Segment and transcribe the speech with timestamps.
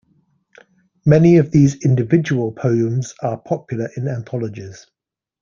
[1.05, 4.87] Many of these individual poems are popular in anthologies.